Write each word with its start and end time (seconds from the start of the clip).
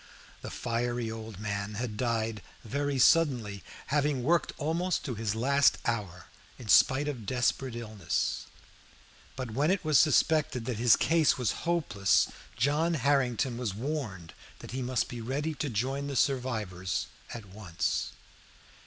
The 0.41 0.49
fiery 0.49 1.11
old 1.11 1.39
man 1.39 1.75
had 1.75 1.95
died 1.95 2.41
very 2.65 2.97
suddenly, 2.97 3.61
having 3.93 4.23
worked 4.23 4.51
almost 4.57 5.05
to 5.05 5.13
his 5.13 5.35
last 5.35 5.77
hour, 5.85 6.25
in 6.57 6.69
spite 6.69 7.07
of 7.07 7.27
desperate 7.27 7.75
illness; 7.75 8.47
but 9.35 9.51
when 9.51 9.69
it 9.69 9.85
was 9.85 9.99
suspected 9.99 10.65
that 10.65 10.77
his 10.79 10.95
case 10.95 11.37
was 11.37 11.51
hopeless, 11.69 12.29
John 12.57 12.95
Harrington 12.95 13.59
was 13.59 13.75
warned 13.75 14.33
that 14.57 14.71
he 14.71 14.81
must 14.81 15.07
be 15.07 15.21
ready 15.21 15.53
to 15.53 15.69
join 15.69 16.07
the 16.07 16.15
survivors 16.15 17.05
at 17.31 17.45
once. 17.45 18.13